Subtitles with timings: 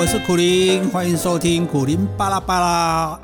[0.00, 3.20] 我是苦林，欢迎收听苦林巴拉巴拉。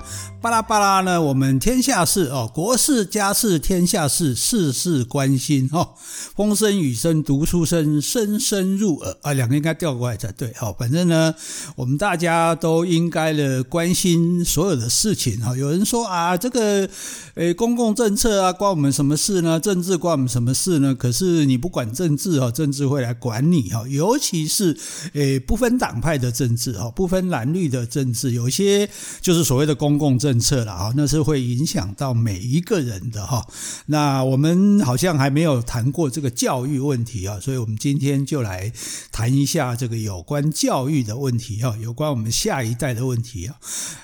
[0.46, 5.88] 巴拉巴拉呢，我们天下事哦，国事家事天下事，事事关心哦。
[6.36, 10.72] 风声雨声读书声，声声入耳啊，两个应该调过来才对哦。
[10.78, 11.34] 反正呢，
[11.74, 15.56] 我们大家都应该的关心所有的事情哈。
[15.56, 16.88] 有人说啊，这个
[17.34, 19.58] 诶，公共政策啊，关我们什么事呢？
[19.58, 20.94] 政治关我们什么事呢？
[20.94, 23.84] 可是你不管政治哦，政治会来管你哈。
[23.88, 24.76] 尤其是
[25.14, 28.88] 诶，不分党派的政治哈，不分蓝绿的政治，有些
[29.20, 30.35] 就是所谓的公共政。
[30.36, 33.46] 政策了啊，那是会影响到每一个人的哈。
[33.86, 38.70] 那我们好像还没有谈过这个教育问题啊，所以我们今天就来
[39.10, 43.56] 谈一下这个有关教育的问题啊，有关我们下一代的问题啊。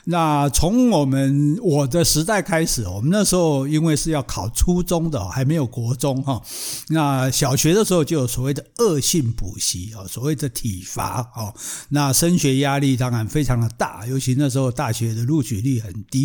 [0.04, 6.40] 那从我们我的时代开始，我们那时候因为是要考初中的，还没有国中哈。
[6.88, 11.52] 那小学的时候就有所谓的恶性补习啊，所谓的体罚啊。
[11.90, 16.21] 那升学压力当然非常的大，尤其那时候大学的录取率很低。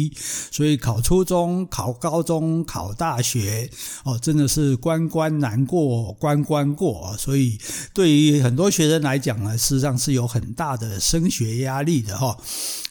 [0.52, 3.70] 所以考初中、考高中、考大学，
[4.04, 7.16] 哦，真的是关关难过关关过。
[7.18, 7.58] 所以
[7.94, 12.38] 对于很多学生来讲呢，事实上是有很大的升学压力的哈。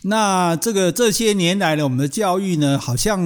[0.02, 3.20] 那这个这些年来呢，我们的教育呢，好像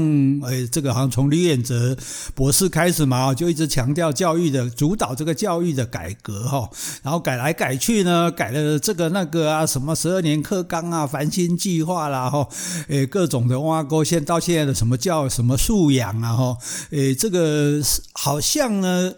[0.44, 1.94] 诶，这个好像从李远哲
[2.34, 6.70] 博士开始嘛，就一直强调教育的主导这个教育的改革哈，
[7.02, 12.48] 然后改来改去呢，改了这个那个啊，什么十二年课纲啊、繁星计划啦哈，
[12.88, 16.56] 诶，各种的挖沟，现到现在的什么叫什么素养啊哈，
[16.90, 19.12] 诶，这个好像呢，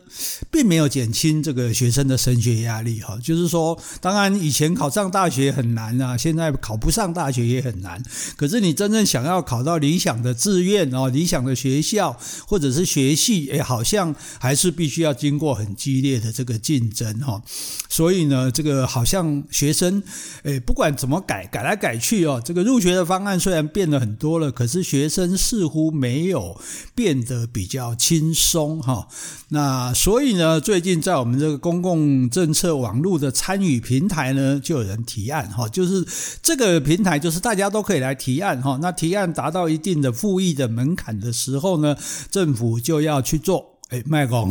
[0.50, 7.42] 并没有减轻这个学生的升学压力哈，就是说，当然以前考上大学很难啊，现在考不上大学。
[7.42, 8.00] 也很难，
[8.36, 17.42] 可是你真正想要考到理想的志愿哦，理想的学校或者是学系，诶，好像还是必须要经过很激烈的这个竞争哈。
[17.88, 20.02] 所以呢，这个好像学生，
[20.44, 26.58] 诶，不管怎么改，改来改去哦，这个入学的方案虽然变了很多多了，可是学生似乎没有
[26.94, 29.08] 变得比较轻松哈。
[29.48, 36.06] 那所以呢，最近在我们这个公共政策网络的参与平台呢，就有人提案哈，就是
[36.40, 37.32] 这个平台就是。
[37.32, 41.96] 是大家都可以来提案哈，那提案达到一定的复议的门槛的时候呢，
[42.30, 43.71] 政府就要去做。
[43.92, 44.50] 哎，卖公，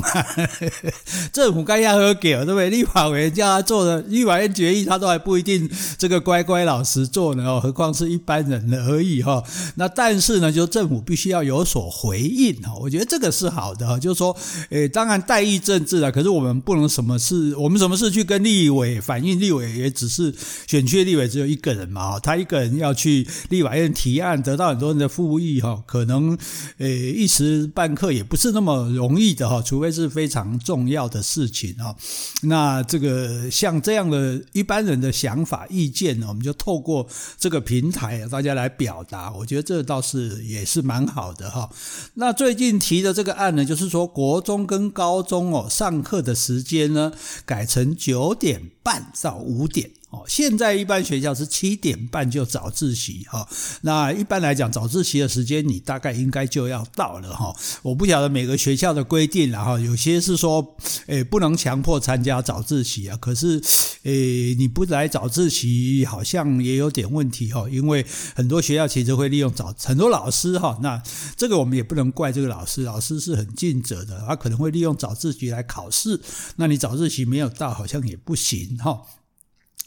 [1.33, 2.69] 政府该要喝给对不对？
[2.69, 9.43] 立法委员叫他做的，立法院决议他都还不一定这个乖乖老实做呢哦，何况是一般人而已哈。
[9.75, 12.73] 那但是呢，就政府必须要有所回应哈。
[12.79, 14.37] 我觉得这个是好的哈，就是说，
[14.69, 20.31] 诶，当然代议政治啊，可是我们不能什么事，我们什么事去跟立委反映，立委也只是
[20.67, 26.37] 选区立委只有一个人嘛，他一个人要去立法院提案，得到很多人的复议哈，可能
[26.77, 29.30] 诶一时半刻也不是那么容易。
[29.33, 31.95] 的哈，除非是非常重要的事情哈，
[32.43, 41.69] 那这个像这样的一般人的想法意见呢，我们就透过这个平台大家来表达，我觉得这倒是也是蛮好的哈。
[42.15, 47.11] 那最近提的这个案呢，就是说国中跟高中哦上课的时间呢
[47.45, 49.91] 改成九点半到五点。
[50.11, 53.47] 哦，现在一般学校是七点半就早自习哈，
[53.83, 57.55] 那一般来讲早自习的时间你大概应该就要到了哈。
[57.81, 60.75] 我不晓得每个学校的规定了哈，有些是说，
[61.07, 63.61] 诶不能强迫参加早自习啊，可是，
[64.03, 68.05] 诶你不来早自习好像也有点问题哈，因为
[68.35, 71.01] 很多学校其实会利用早，很多老师哈，那
[71.37, 76.19] 这个我们也不能怪这个老师，老师是很尽责的，他可能会利用早自习来考试，
[76.57, 79.05] 那你早自习没有到好像也不行哈。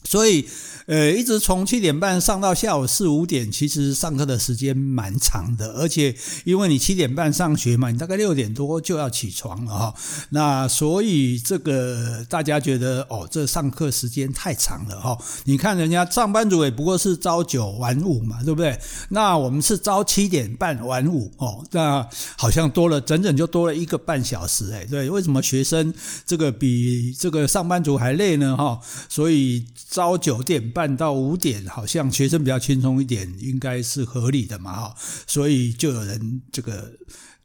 [0.04, 0.46] 所以，
[0.86, 9.94] 呃，一直从七点半上到下午四五点，其实上课的时间蛮长的，而且因为你七点半上学嘛，你大概六点多就要起床了哈。
[10.28, 15.18] 那所以这个大家觉得哦，这上课时间太长了哈。
[15.44, 18.78] 你看人家上班族也不过是朝九晚五嘛，对不对？
[19.08, 24.84] 那我们是朝七点半晚五哦，那好像多了整整就多了一个半小时哎。
[24.84, 25.92] 对，为什么学生
[26.26, 28.54] 这个比这个上班族还累呢？
[28.54, 28.78] 哈，
[29.08, 29.64] 所以。
[29.94, 34.94] 朝九点半到五点，好像学生比较轻松一点，应该是合理的嘛哈，
[35.24, 36.90] 所以就有人这个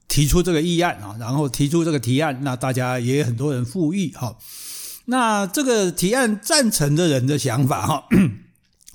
[0.08, 4.36] 提出这个议案啊，然后提出这个提案，那大家也很多人附议哈，
[5.06, 8.08] 那这个提案赞成的人的想法哈。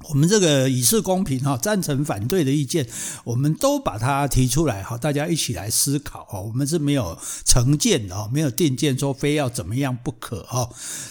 [0.09, 2.87] 我们这个以示公平哈，赞成反对的意见，
[3.25, 6.39] 我们都把它提出来哈，大家一起来思考哈。
[6.39, 7.17] 我们是没有
[7.47, 10.69] 成见的哈，没有定见说非要怎么样不可哈。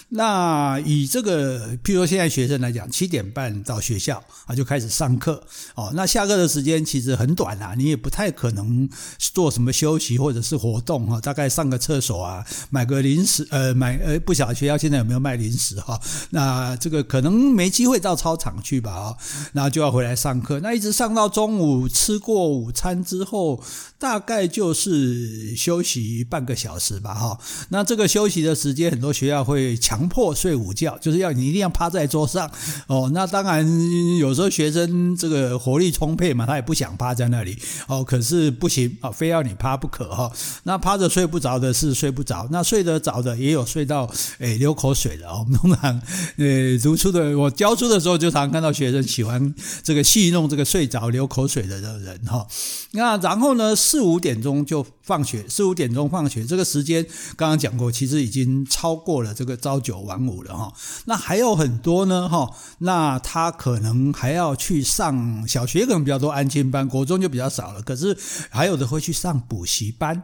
[0.10, 5.44] 那以这个，譬如说现在学生来讲，七点半到学校啊就开始上课
[5.74, 8.88] 哦，那下课的时间其实很短啊，你也不太可能
[9.18, 16.00] 做什么休息或者是活动哈，大概上个厕所啊，买个零食呃买呃不晓得学校现在有没有卖零食哈。
[16.30, 18.83] 那这个可能没机会到操场去。
[18.84, 19.16] 吧啊，
[19.54, 23.64] 然后就要回来上课，那一直上到中午吃过午餐之后，
[23.98, 27.40] 大概就是休息半个小时吧哈。
[27.70, 32.52] 那这个休息的时间，很多学校会强迫睡午觉，就是要你一定要趴在桌上
[32.88, 33.10] 哦。
[33.14, 33.66] 那当然
[34.18, 37.58] 有时候学生这个活力充沛嘛，他也不想趴在那里
[37.88, 40.30] 哦，可是不行啊，非要你趴不可哈。
[40.64, 45.32] 那趴着睡不着的是睡不着，那睡得着的也有睡到诶流口水的。
[45.34, 46.02] 我们 通常
[46.38, 49.54] 呃读书的，我教书的时候就常看到学生喜欢
[49.84, 52.48] 这个戏弄这个睡着流口水的人哈。
[52.92, 57.06] 那然后呢，四五点钟就放学，四五点钟放学这个时间
[57.36, 60.74] 刚刚讲过，其实已经超过了这个朝九晚五了哈。
[61.06, 62.50] 那还有很多呢哈，
[62.80, 67.82] 那他可能还要去上小学，可能比较多安亲班，国中就比较少了。
[67.82, 68.18] 可是
[68.50, 70.24] 还有的会去上补习班。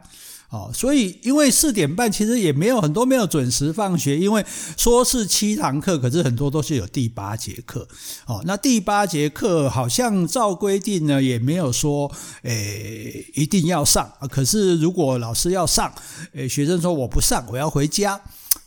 [0.50, 4.44] 哦，所以因为四点半其实也没有很多没有准时放学，因为
[4.76, 7.86] 说是七堂课，可是很多都是有第八节课。
[8.26, 12.10] 哦，那第八节课好像照规定呢，也没有说
[12.42, 14.12] 诶一定要上。
[14.28, 15.92] 可是如果老师要上，
[16.32, 18.20] 诶学生说我不上，我要回家。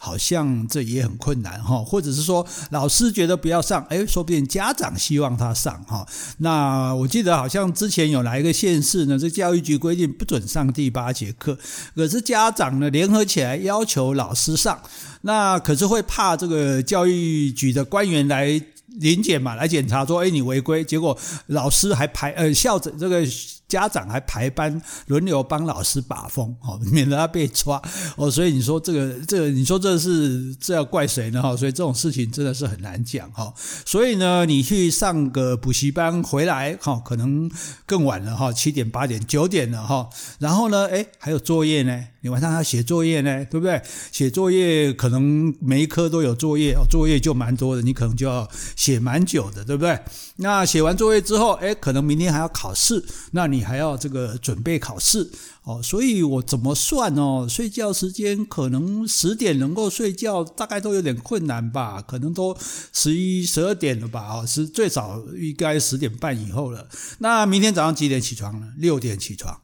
[0.04, 6.06] 好像这也很困难哈，或者是说老师觉得不要上，诶，说不定家长希望他上哈。
[6.40, 9.18] 那我记得好像之前有哪一个县市呢？
[9.18, 11.58] 这教育局规定不准上第八节课，
[11.96, 14.78] 可是家长呢联合起来要求老师上，
[15.22, 18.62] 那可是会怕这个教育局的官员来
[19.00, 21.18] 临检嘛，来检查说，诶，你违规，结果
[21.48, 23.26] 老师还排呃校长这个。
[23.74, 27.82] 家长还排班轮流帮老师把风，哦， 免得他被抓，
[28.16, 31.42] 哦，所以你说这个，这个，你说这是这要怪谁呢？
[31.42, 33.52] 哈，所以这种事情真的是很难讲，哈，
[33.84, 37.50] 所以呢，你去上个补习班回来，哈，可能
[37.88, 42.13] 更晚了，哈，七点、八点、九点了，哈，然后呢，哎，还有作业呢。
[42.24, 43.82] 你晚上要写作业呢，对不对？
[44.10, 50.00] 写作业可能每一科都有作业哦，作业就蛮多的，你可能就要写蛮久的，对不对？
[50.38, 55.30] 那写完作业之后，诶，可能明天还要考试，那你还要这个准备考试
[55.64, 55.82] 哦。
[55.84, 57.46] 所以我怎么算哦？
[57.50, 62.02] 睡觉时间可能十点能够睡觉，大概都有点困难吧？
[62.02, 62.58] 可能都
[62.94, 64.22] 十一、十二点了吧？
[64.32, 66.88] 哦，是最早应该十点半以后了。
[67.20, 68.68] 那明天早上几点起床呢？
[68.78, 69.60] 六点起床。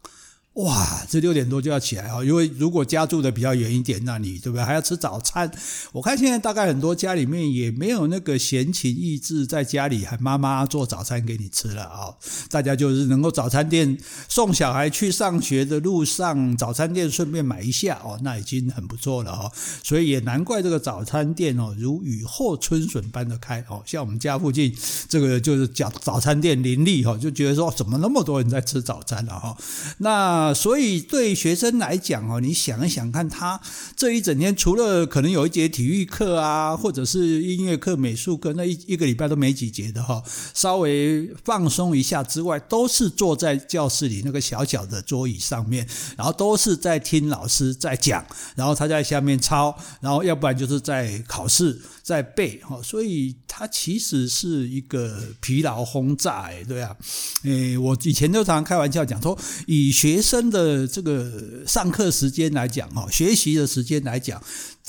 [0.60, 2.22] 哇，这六点多就要起来啊！
[2.22, 4.64] 因为如果家住的比较远一点，那你对不对？
[4.64, 5.50] 还要吃早餐。
[5.94, 12.12] 我看现在大概很多家里面也没有那个闲情逸致，在家里喊妈妈做早餐给你吃了啊！
[12.50, 13.98] 大家就是能够早餐店
[14.28, 19.52] 送小孩去上学的路上，早餐店顺便买一下哦，那已经很不错了哦。
[19.82, 23.82] 所以也难怪这个早餐店哦，如雨后春笋般的开哦。
[23.86, 24.76] 像我们家附近
[25.08, 29.56] 这个就是叫早餐店林立哈，就觉得说怎么那么多人在吃早餐了哈？
[30.00, 30.49] 那。
[30.54, 33.60] 所以对学生来讲哦，你想一想看，他
[33.96, 40.24] 这一整天除了可能有一节体育课啊，或者是音乐课、美术课，那一一个礼拜都没几节的哈，
[40.54, 45.88] 稍微放松一下之外，都是坐在教室里那个小小的桌椅上面，
[46.18, 48.26] 然后都是在听老师在讲，
[48.56, 51.82] 然后他在下面抄，然后要不然就是在考试。
[52.10, 56.96] 在背哈，所以它其实是一个疲劳轰炸，哎，对啊，
[57.44, 64.42] 诶，我以前都常常开玩笑讲说，以学生的这个上课时间来讲哈，学习的时间来讲。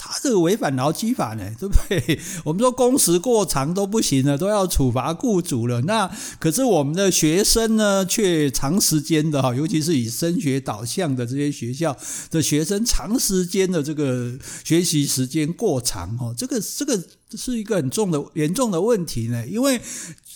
[0.02, 2.18] 他这个违反劳基法呢，对不对？
[2.42, 5.82] 我们说工时过长都不行了，都要处罚雇主了。
[5.82, 11.94] 那可是我们的学生呢，却长时间的哈，尤其是以升学导向的这些学校
[12.30, 16.98] 的学生，长时间的这个学习时间过长哦，这个这个
[17.28, 19.46] 这是一个很重的严重的问题呢。
[19.46, 19.80] 因为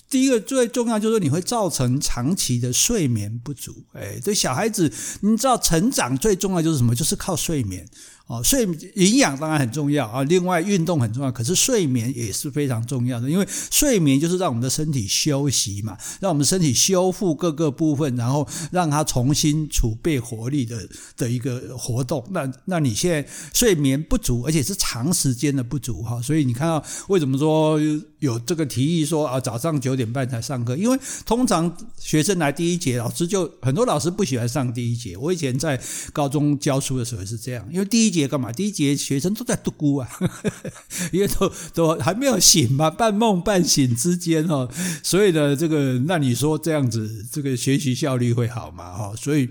[0.09, 3.85] 第一个最重要就是你会造成长期的睡眠不足。
[3.93, 6.95] 哎，对小孩子，你知道成长最重要就是什么？
[6.95, 7.89] 就是靠睡眠。
[8.27, 20.89] 哦，睡营养当然很重要啊，另外运动很重要，可是睡眠也是非常重要的，因为睡眠就是让我们的身体休息嘛，让我们身体修复各个部分，然后让它重新储备活力的
[21.19, 22.25] 的一个活动。
[22.31, 27.79] 那那你现在睡眠不足，而且是长时间的不足哈，所以你看到为什么说
[28.21, 30.75] 有这个提议说啊，早上九点半才上课？
[30.77, 35.15] 因为通常学生来第一节，老师就很多老师不喜欢上第一节。
[35.15, 35.79] 我以前在
[36.11, 38.51] 高中教书的时候是这样，因为第一节干嘛？
[38.53, 40.09] 第一节学生都在读孤啊，
[41.13, 44.71] 因为都都还没有醒嘛，半梦半醒之间哦，
[45.03, 48.93] 所以呢，这个那你说这样子，这个学习效率会好吗？
[48.97, 49.49] 哈，所以。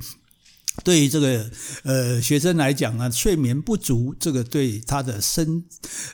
[0.84, 1.50] 对于这个
[1.84, 5.64] 呃学生来讲呢，睡眠不足，这个对他的身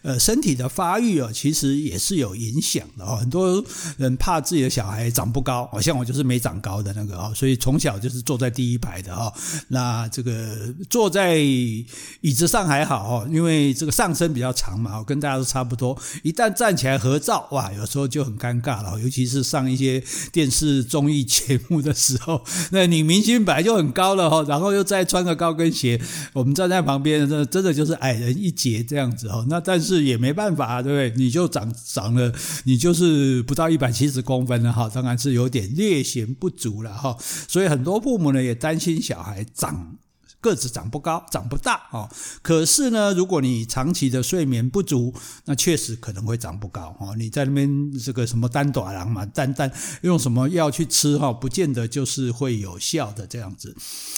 [0.02, 3.16] 呃身体的发育啊，其实也是有影响的哦。
[3.16, 3.64] 很多
[3.98, 9.34] 人怕自己的小孩长不高，好像我就是没长高的那个啊，所以从小就是坐在第一排的哈。
[9.70, 15.98] 那这个坐在椅子上还好哦，因为这个上身比较长嘛，跟大家都差不多。
[16.22, 24.46] 一旦站起来合照，哇，有时候就很尴尬了，尤其是上一些电视综艺节目的时候， 那女明星本来就很高了哈。
[24.50, 26.02] 然后又再穿个高跟鞋，
[26.34, 29.46] 我们站在旁边，这真的就是矮人一截这样子哈。
[29.48, 31.24] 那但是也没办法，对不对？
[31.24, 32.34] 你就长长了，
[32.66, 37.16] 你就是不到一百七十公分了哈，当然是有点略显不足了哈。
[37.48, 39.96] 所以很多父母呢也担心小孩长。
[40.42, 42.10] 个子长不高，长不大哦。
[42.42, 45.14] 可是呢，如果你长期的睡眠不足，
[45.46, 47.14] 那确实可能会长不高哦。
[47.18, 49.70] 你在那边这个什么单短廊嘛，单单
[50.02, 53.76] 用什么药去吃哈，不见得就是会有效的这样子。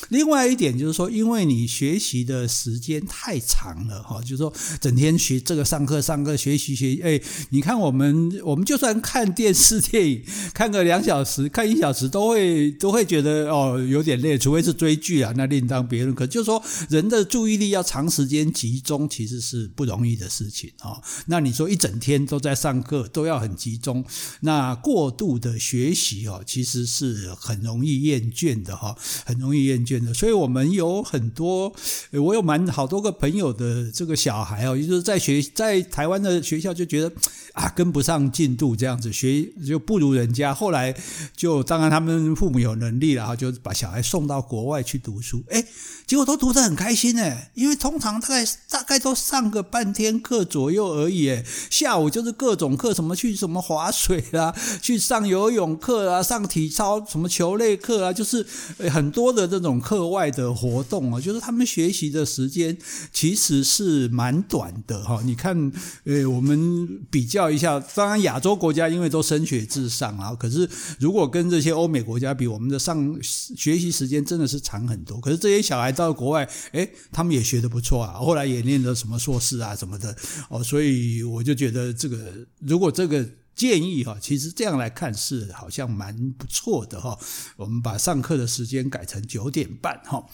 [0.09, 10.23] 另外一点就是说，因为你学习的时间太长了哈，就是说整天学这个上课上课学习学习，哎，你看我们我们就算看电视电影，
[10.53, 16.10] 看个两小时，看一小时都会都会觉得哦有点累，除非是追剧啊，那另当别论。
[16.13, 21.01] 可就是说，人的注意力要长时间集中，其实是不容易的事情啊。
[21.27, 24.03] 那你说一整天都在上课，都要很集中，
[24.41, 30.13] 那过度的学习哦，其实是很容易厌倦的哈，很容易厌倦的。
[30.13, 31.73] 所以我们有很多，
[32.11, 37.11] 我有蛮好多个朋友的这个小孩哦，就是在学在台湾的学校就觉得
[37.53, 40.53] 啊跟不上进度这样子，学就不如人家。
[40.53, 40.95] 后来
[41.35, 45.63] 就当然他们父母有能力了哈，就把小孩送到国外去读书，哎。
[46.11, 54.53] 结果都读得很开心诶，因为通常大概大概都上个半天课左右而已诶，下午就是各种课，什么去什么划水啦，
[54.83, 58.45] 去上游泳课啊，上体操什么球类课啊，就是
[58.89, 62.77] 很多的这种课外的活动啊，就是他们学习的时间
[63.13, 65.21] 其实是蛮短的哈。
[65.23, 65.71] 你看，
[66.03, 73.17] 呃，我们比较一下，当然亚洲国家因为都升学至上啊，可是如果跟这些欧美国家比，我们的上
[73.55, 75.17] 学习时间真的是长很多。
[75.21, 75.95] 可是这些小孩。
[76.01, 80.15] 到国外，哎，他们也学的不错啊，后来也念了什么硕士啊什么的
[80.49, 87.17] 哦，所以我就觉得这个，如果这个建议哈，其实这样来看是好像蛮不错的哈。
[87.57, 90.25] 我们把上课的时间改成九点半哈，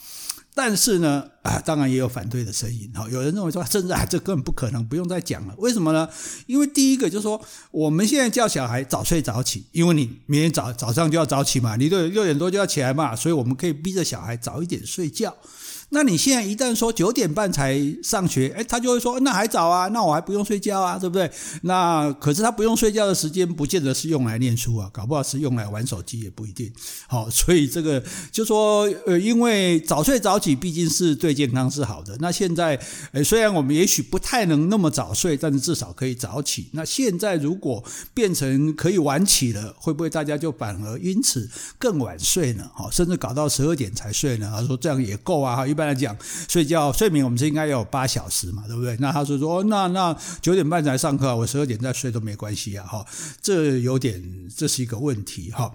[0.58, 3.08] 但是呢，啊，当然也有反对的声音哈。
[3.12, 5.54] 有人认为说，甚至啊，这根本不可能，不用再讲了。
[5.60, 6.10] 为什么呢？
[6.48, 15.38] 因为第一个就是说，我们现在叫小孩早睡早起，因为你明天早早上就要早起嘛，你六六点多就要起来嘛，所以我们可以逼着小孩早一点睡觉。
[15.90, 21.32] 那你现在一旦说九点半才上学，诶，他就会说那还早啊，那我还不用睡觉啊，对不对？
[21.62, 26.70] 那可是他不用睡觉的时间，不见得是用来念书啊，搞不好是用来玩手机也不一定。
[27.08, 32.18] 好，所以这个就说，呃，因为早睡早起毕竟是对健康是好的。
[32.20, 32.78] 那现在，
[33.14, 36.68] 呃，虽然我们也许不太能那么早睡，但是至少可以早起。
[36.74, 37.82] 那现在如果
[38.14, 42.70] 变成可以晚起了，会不会大家就反而因此更晚睡呢？
[42.74, 44.52] 好，甚至搞到十二点才睡呢？
[44.54, 46.18] 他说这样也够啊，一一般来讲，
[46.50, 48.98] 睡觉睡眠我们是应该有八小时嘛，对不对？
[49.00, 53.06] 那他说说，那那九点半才上课，我十二点再睡都没关系啊，哈，
[53.40, 55.72] 这有点这是一个问题哈。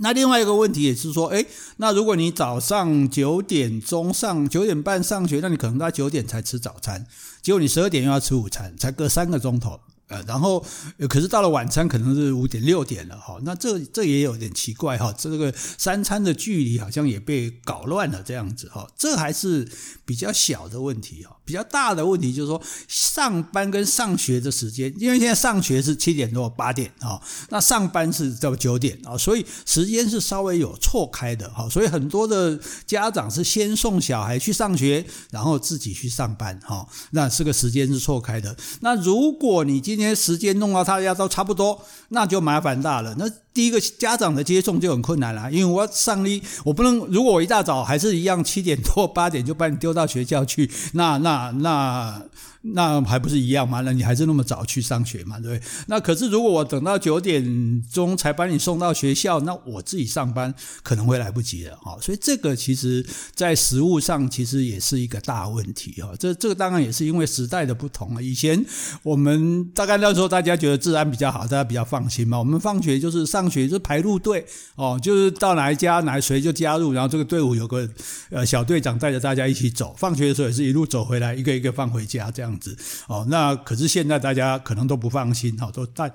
[0.00, 1.46] 那另外一个问题也是说，诶，
[1.78, 7.06] 那如果你早上九点钟上九点半上学，那你可能到九点才吃早餐，
[7.40, 9.80] 结果你十二点又要吃午餐，才隔三个钟头。
[10.08, 10.62] 呃，然后，
[11.08, 19.66] 可是到了晚餐可能是五点六点了哈，那这这也有点奇怪哈，这个三餐的距离好像也被搞乱了这样子哈，这还是
[20.04, 27.18] 比较小的问题哈，比较大的问题就是说上班跟上学的时间，因为现在上学是七点多八点啊，
[27.48, 38.54] 那上班是到九点啊，所以时间是稍微有错开的哈，所以很多的家长是先送小孩去上学，然后自己去上班哈，那这个时间是错开的。
[38.80, 43.14] 那如果你今天时间弄到大家都差不多，那就麻烦大了。
[43.18, 52.22] 那第一个家长的接送就很困难了，因为我上一我不能，如果我一大早还是一样七点多八点就把你丢到学校去， 那那那。
[52.64, 53.80] 那还不是一样吗？
[53.80, 55.68] 那你还是那么早去上学嘛，对不对？
[55.88, 60.54] 那可是如果我等到九点钟才把你送到学校，那我自己上班
[60.84, 61.98] 可能会来不及了哈。
[62.00, 63.04] 所以这个其实
[63.34, 66.10] 在实物上其实也是一个大问题哈。
[66.16, 68.22] 这这个当然也是因为时代的不同了。
[68.22, 68.64] 以前
[69.02, 72.38] 我们大概那时候大家觉得治安比较好，大家比较放心嘛。
[72.38, 74.46] 我们放学就是上上学就排路队
[74.76, 77.88] 哦，就是到哪一家哪谁就加入，然后这个队伍有个
[78.30, 82.76] 呃小队长带着大家一起走，放学的时候也是一路走回来，一个一个放回家这样子
[83.08, 83.26] 哦。
[83.28, 86.08] 那可是现在大家可能都不放心哈，都大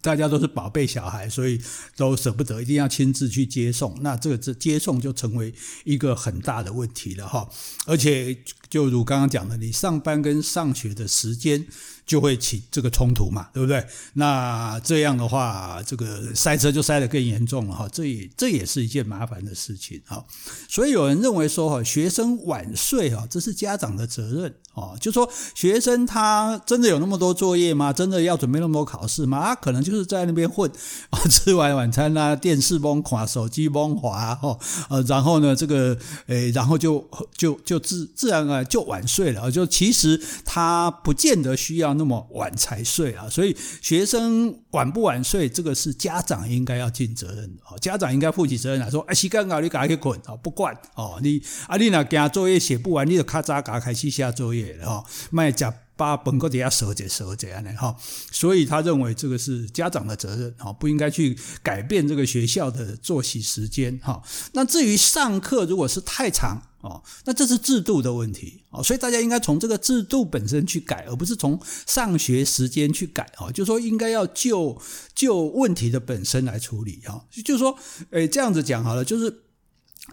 [0.00, 1.60] 大家都是宝贝小孩，所以
[1.96, 3.94] 都舍不得，一定要亲自去接送。
[4.00, 5.52] 那这个这接送就成为
[5.84, 7.46] 一个很大的问题了哈，
[7.84, 8.34] 而且
[8.70, 11.66] 就如刚刚讲的，你上班跟上学的时间。
[12.10, 13.86] 就会起这个冲突嘛，对不对？
[14.14, 17.88] 那这样的话，这个塞车就塞得更严重了哈。
[17.92, 20.24] 这也这也是一件麻烦的事情哈。
[20.68, 24.98] 所以有人认为说哈，学生晚睡哈，这是家长的责任哦。
[25.00, 27.92] 就说学生他真的有那么多作业吗？
[27.92, 29.40] 真的要准备那么多考试吗？
[29.40, 30.68] 他可能就是在那边混
[31.10, 39.48] 啊， 吃完晚餐啦，电视崩垮，手机崩滑哦，呃，然后呢，这个诶，然后就就就自自然啊就晚睡了。
[39.48, 41.99] 就其实他不见得需要。
[42.00, 47.78] 那么晚才睡啊，所以学生晚不晚睡，这个是家长应该要尽责任的。
[47.78, 57.94] 家长应该负起责任来说，哎，时间搞你赶快去困啊，不管哦，你啊，你那给作业写不完，你就咔嚓咔开始下作业了哈，卖假把本课底下收着收着样的哈。
[58.32, 64.22] 所以他认为这个是家长的责任哈，不应该去改变这个学校的作息时间哈。
[64.54, 66.62] 那至于上课，如果是太长。
[66.80, 73.52] 哦，那这是制度的问题哦，所以大家应该从这个制度本身去改，而不是从上学时间去改哦。
[73.52, 74.80] 就说，应该要就
[75.14, 77.26] 就问题的本身来处理哈。
[77.44, 77.76] 就是说，
[78.10, 79.42] 诶，这样子讲好了，就是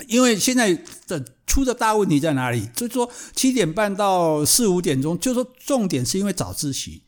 [0.08, 0.74] 因为现在
[1.08, 2.68] 的出的大问题在哪里？
[2.76, 7.04] 就是说，七点半到四五点钟，就是说重点是因为早自习。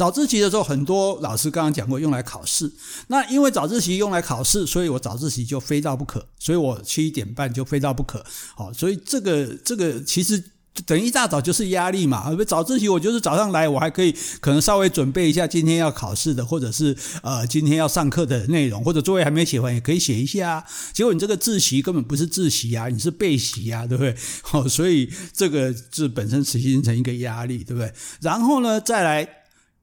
[0.00, 2.72] 早自习的时候，很多老师刚刚讲过，用来考试。
[3.08, 8.24] 那因为早自习用来考试，所以我早自习就非到不可，所以我七点半就非到不可。
[8.56, 10.42] 好，所以这个这个其实
[10.86, 12.34] 等一大早就是压力嘛。
[12.46, 20.64] 早自习我就是早上来，我还可以可能稍微准备一下今天要考试的，或者是呃今天要上课的内容，或者作业还没写完也可以写一下。
[20.94, 24.16] 结果你这个自习根本不是自习啊，你是备习啊，对不对？
[24.40, 27.92] 好，所以这个是本身形成一个压力，对不对？
[28.22, 29.36] 然后呢，再来。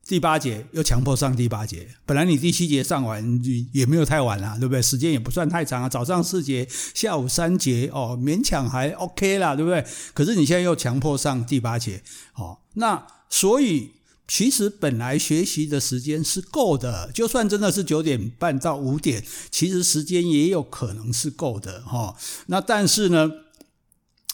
[0.07, 3.41] 第八节又强迫上第八节，本来你第七节上完
[3.73, 4.81] 也没有太晚啊，对不对？
[4.81, 9.85] 时间也不算太长啊，早上四节，下午三节，哦，勉强还 OK 啦，对不对？
[10.13, 12.01] 可是你现在又强迫上第八节，
[12.35, 13.91] 哦，那所以
[14.27, 19.21] 其实本来学习的时间是够的，就算真的是九点半到五点，
[19.51, 22.15] 其实时间也有可能是够的，哈、哦。
[22.45, 23.29] 那但是呢？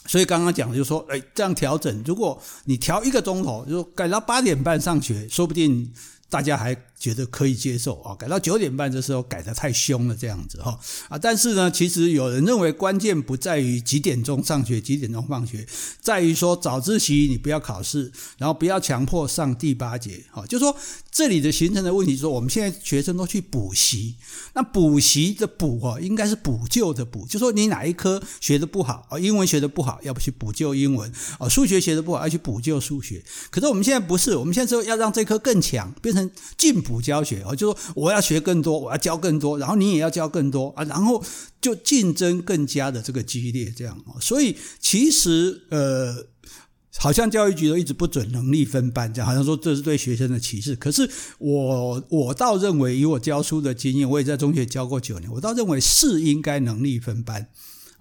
[0.05, 5.92] 所以刚刚讲的就是说，哎，这样调整，如果你调一个钟头，就说改到八点半上学，说不定
[6.29, 8.16] 大家还觉得可以接受啊。
[8.16, 11.18] 改到九点半的时候改得太凶了，这样子哈啊。
[11.18, 15.68] 但是呢，其实有人认为关键不在于几点钟上学，几点钟放学，
[16.00, 20.74] 在于说早自习你不要考试，然后不要强迫上第八节，哈，就是说。
[21.16, 24.16] 这里的形成的问题说，我们现在学生都去补习，
[24.55, 33.24] 那补习的补哦，应该是补救的补，就说你哪一科学得不好啊，英文学得不好，要不去补救英文啊，数学学得不好，要去补救数学。
[33.51, 41.24] 可是我们现在不是，我们现在说要让这科更强，变成进补教学，就说我要学更多，我要教更多，然后你也要教更多啊，然后
[41.62, 46.27] 就竞争更加的这个激烈，这样，所以其实呃。
[46.96, 50.75] 好像教育局都一直不准能力分班，这样好像说这是对学生的歧视。
[50.75, 57.48] 可是我我倒认为，以我教书的经验，我也在中学教过九年，我倒认为是应该能力分班。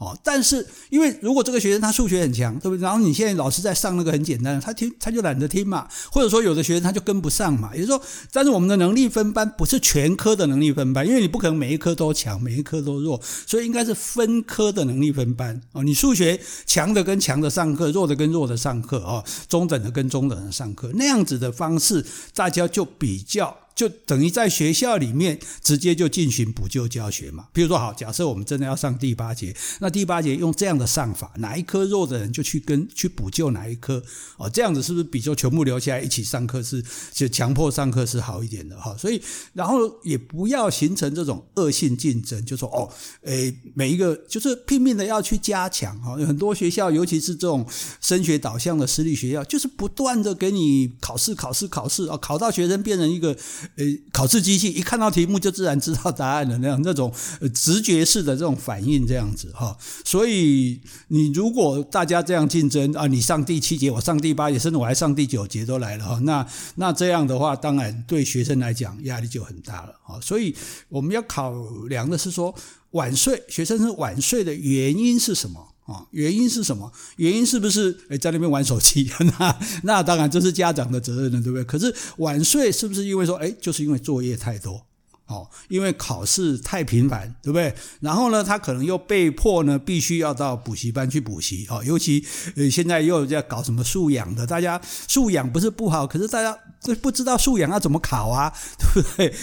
[0.02, 2.82] 哦，但是因为如果这个学生他数学很强，对不对？
[2.82, 7.70] 然后你现在老师在上那个很简单的，他听他就懒得听嘛，或者说有的学生他就跟不上嘛。
[7.72, 15.60] 也就是说，但是我们的能力分班不是全科的能力分班，因为你不可能每一科都强，每一科都弱，所以应该是分科的能力分班。
[15.70, 23.56] 哦，你数学强的跟强的上课，弱的跟弱的上课，哦，中等的跟中等的上课，那样子的方式，大家就比较。
[23.74, 27.48] 就等于在学校里面直接就进行补救教学嘛。
[27.52, 34.02] 比如说，好，假设我们真的要上第八节，那第八节用这样的上法，哪一科弱的人就去跟去补救哪一科
[34.36, 38.96] 哦，这样子是不是比就全部留下来一起上课是就强迫上课是好一点的哈？
[38.96, 39.20] 所以，
[39.54, 42.88] 然后也不要形成这种恶性竞争，就说哦，
[43.22, 46.14] 诶，每一个就是拼命的要去加强哈。
[46.16, 47.66] 很多学校，尤其是这种
[48.00, 53.36] 升学导向的私立学校，就是不断的给你考试、考试、考试啊，考到学生变成一个。
[53.76, 57.12] 呃，考试机器一看到题目就自然知道答案的那样，那种
[57.54, 59.76] 直觉式的这种反应，这样子哈。
[60.04, 66.18] 所以你如果大家这样竞争啊，你上第七节，我上第八节，甚至我还上第九节都来了哈。
[66.24, 66.46] 那
[66.76, 70.20] 那这样的话，当然对学生来讲压力就很大了啊。
[70.20, 70.54] 所以
[70.88, 71.52] 我们要考
[71.88, 72.54] 量的是说，
[72.92, 75.71] 晚睡，学生是晚睡的原因是什么？
[75.92, 76.90] 啊，原因是什么？
[77.16, 79.10] 原因是不是诶在那边玩手机？
[79.38, 81.64] 那那当然这是家长的责任了，对不对？
[81.64, 84.86] 可是晚睡是不是因为说诶就是因为作业太多？
[85.26, 87.74] 哦，因为考试太频繁，对不对？
[88.00, 91.82] 然后呢，他可能又被迫呢，必须要到补习班去补习哦。
[91.84, 92.22] 尤其
[92.56, 94.78] 呃，现在又在搞什么素养的，大家
[95.08, 99.34] 素养不是不好，可是大家这不知道素养要怎么考啊， 对不对？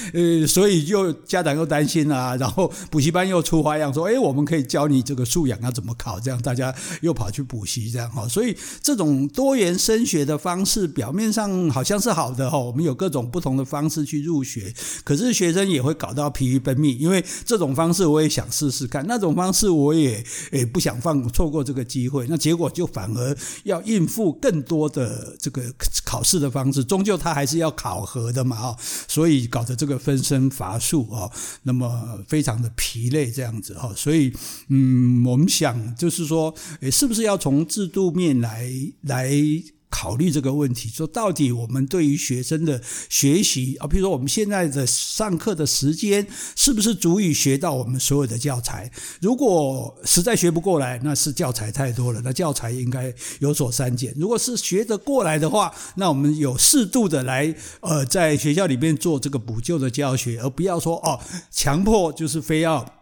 [0.42, 8.28] 呃，所以又家长又担心啊，然后补习班又出花样说，哎，我们可以教你这个素养要怎么考，这样大家又跑去补习，这样哈。
[8.28, 14.74] 所以这种多元升学的方式，表面上好像是好的哈，我们有各种不同的方式去入学，
[15.06, 20.22] 可是学生也会搞到疲于奔命，因为这种方式我也想试试看，那种方式我也
[20.52, 25.64] 诶不想放错过这个机会，那结果就反而要应付更多的这个
[26.04, 28.76] 考试的方式，终究他他还是要考核的嘛啊，
[29.08, 31.30] 所以搞得这个分身乏术啊，
[31.62, 34.34] 那么非常的疲累这样子哈，所以
[34.70, 39.32] 嗯，我们想就是说，诶，是不是要从制度面来来
[39.90, 46.26] 考虑这个问题，说到底，我们对于学生的学习啊，比如说我们现在的上课的时间，
[46.56, 48.92] 是不是足以学到我们所有的教材？
[49.20, 54.14] 如果实在学不过来，那是教材太多了，那教材应该有所删减。
[54.16, 61.20] 如果是学得过来的话，那我们有适度的来呃，在学校里面做这个补救的教学，而不要说哦，
[61.52, 62.99] 强迫就是非要。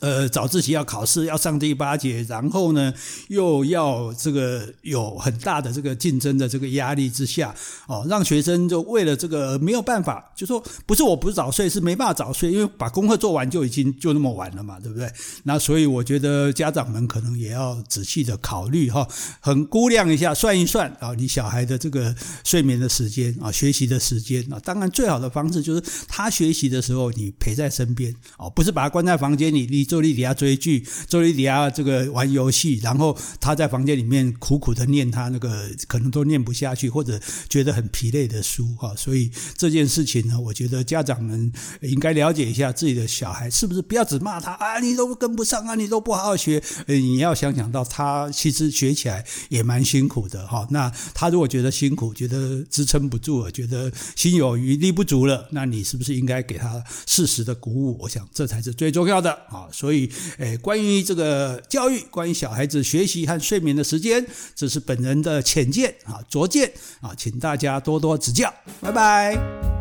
[0.00, 2.92] 呃，早自习要考试，要上第八节，然后呢，
[3.28, 7.54] 又要这个有很大的这个竞争的这个压力之下，
[7.86, 15.10] 哦，让学生就为了这个没有办法，就说不是我不早睡，是没办法早睡，因为把功课做完就已经就那么晚了嘛，对不对？
[15.44, 19.06] 那所以我觉得家长们可能也要仔细的考虑哈，
[19.40, 29.67] 很估量一下，算一算啊，你小孩的这个睡眠的时间啊，学习的时间啊，当然最好的方式就是他学习的时候你陪在身边哦，不是把他关在房间里。
[29.68, 41.52] 你你坐在底下追剧，坐在底下这个玩游戏，然后他在房间里面苦苦的念他那个可能都念不下去或者觉得很疲累的书哈，所以这件事情呢，我觉得家长们
[41.82, 50.66] 应该了解一下自己的小孩是不是不要只骂他啊，你都跟不上啊，你都不好好学，你要想想到他其实学起来也蛮辛苦的哈。
[50.70, 57.98] 那他如果觉得辛苦，觉得支撑不住了，觉得心有余力不足了，那你是不是应该给他适时的鼓舞？
[58.00, 59.38] 我想这才是最重要的。
[59.50, 69.77] 啊，所以，诶，关于这个教育，关于小孩子学习和睡眠的时间，这是本人的浅见啊，拙见啊，请大家多多指教，拜拜。